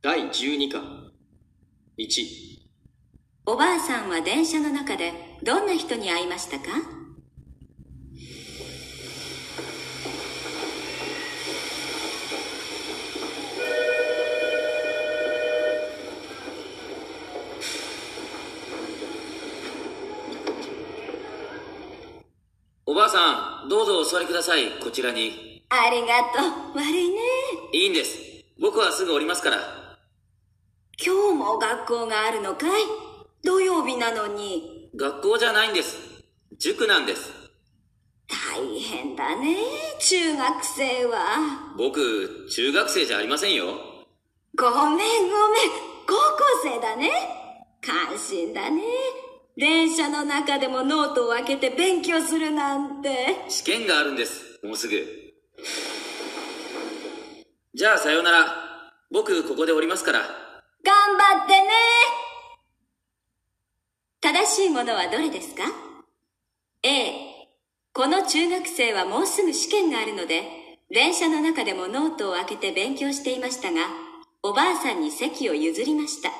[0.00, 0.78] 第12課
[1.98, 2.24] 1
[3.46, 6.66] おばあさんは電車の中でどんな人に会いましたか？
[22.86, 25.64] おばあさん、どうぞお座りください、こちらに。
[25.70, 26.78] ありがとう。
[26.78, 27.16] 悪いね。
[27.72, 28.16] いいんです。
[28.60, 29.87] 僕はすぐ降りますから。
[31.00, 32.82] 今日も学校があるのかい？
[33.44, 34.90] 土曜日なのに。
[34.96, 35.96] 学校じゃないんです。
[36.58, 37.30] 塾なんです。
[38.26, 39.58] 大変だね。
[40.00, 41.74] 中学生は。
[41.78, 43.66] 僕、中学生じゃありませんよ。
[44.56, 44.98] ごめんごめん。
[46.04, 46.18] 高校
[46.64, 47.12] 生だね。
[47.80, 48.82] 感心だね。
[49.56, 53.36] 電車の中でもノートを開けて勉強するなんて。
[53.48, 54.58] 試験があるんです。
[54.64, 54.96] もうすぐ。
[57.72, 58.54] じゃあ、さようなら。
[59.12, 60.47] 僕、ここで降りますから。
[60.84, 61.68] 頑張ってね。
[64.20, 65.62] 正しいものはどれですか
[66.82, 67.28] ?A。
[67.92, 70.42] この中学生はもうすぐ試験があるので、
[70.90, 73.88] 電車の中でもノートを開けて勉強していましたが、
[74.42, 76.30] おばあさんに席を譲りました。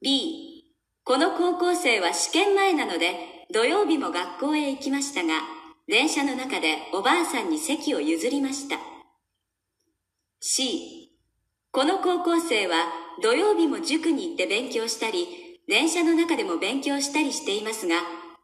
[0.00, 0.74] B。
[1.04, 5.40] この高校生は試験前なので、土曜日も学校へ行きましたが、
[5.86, 8.78] 電車の中でおばあさんに席を譲りました。
[10.40, 10.97] C。
[11.70, 12.86] この高校生は
[13.22, 15.26] 土曜日も塾に行って勉強したり、
[15.68, 17.96] 電車の中でも勉強したりしていますが、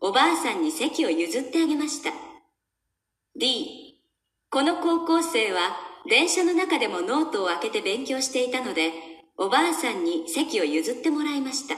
[0.00, 2.10] おばあさんに席を譲ってあげました。
[3.38, 4.00] D。
[4.50, 5.76] この高校生は
[6.08, 8.90] 電車の中でもノートを開けて勉強していたので、
[9.38, 11.76] おばあさんに席を譲ってもらいました。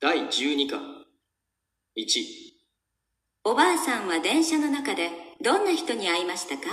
[0.00, 0.95] 第12課
[1.98, 2.24] 1
[3.44, 5.10] おばあさんは電車の中で
[5.42, 6.64] どんな人に会いましたか？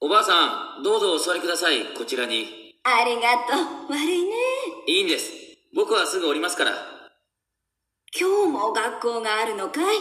[0.00, 2.46] おばあさん、どうぞお座りください、こちらに。
[2.84, 3.92] ありがとう。
[3.92, 4.30] 悪いね。
[4.86, 5.30] いいんです。
[5.76, 6.91] 僕はすぐ降りますから。
[8.14, 9.96] 今日も学校があるのかい？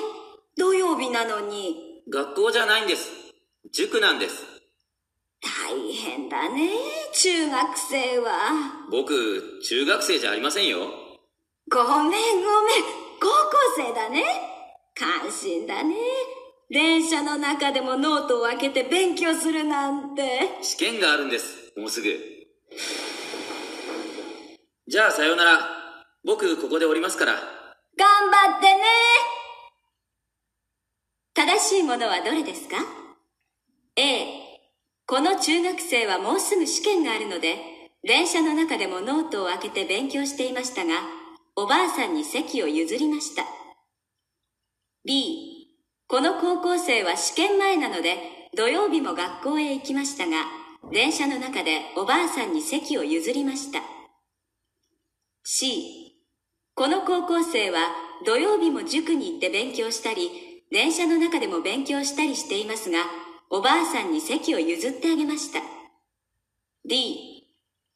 [0.58, 2.04] 土曜日なのに。
[2.12, 3.10] 学校じゃないんです。
[3.72, 4.44] 塾なんです。
[5.42, 6.72] 大変だね。
[7.14, 8.90] 中学生は。
[8.92, 10.80] 僕、中学生じゃありませんよ。
[11.72, 12.12] ごめんごめん。
[13.22, 13.32] 高校
[13.78, 14.26] 生だね。
[14.94, 15.96] 感心だね。
[16.70, 20.50] 電車の中でもノートを開けて勉強するなんて。
[20.62, 21.72] 試験があるんです。
[21.78, 22.10] もうすぐ。
[24.86, 25.70] じゃあ、さようなら。
[26.26, 27.61] 僕、ここで降りますから。
[27.98, 28.84] 頑張ってね。
[31.34, 32.78] 正しいものはどれですか
[33.96, 34.42] ?A。
[35.08, 37.58] この中学生はもうすぐ試験があるので、
[38.04, 41.02] 電車の中でもノートを開けて勉強していましたが、
[41.56, 43.44] おばあさんに席を譲りました。
[45.06, 45.68] B。
[46.08, 48.18] この高校生は試験前なので、
[48.56, 50.46] 土曜日も学校へ行きましたが、
[50.92, 53.82] 電車の中でおばあさんに席を譲りました。
[55.44, 56.01] C。
[56.82, 57.92] この高校生は
[58.26, 60.32] 土曜日も塾に行って勉強したり、
[60.72, 63.06] 電車の中でも勉強したりしていますが、
[63.52, 65.60] おばあさんに席を譲ってあげました。
[66.90, 67.46] D。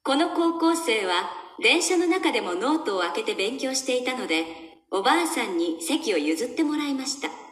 [0.03, 1.31] この高校生は
[1.63, 4.45] 電車の中でもノートを開けて勉強していたので、
[4.91, 7.44] おばあさんに席を譲ってもらいました。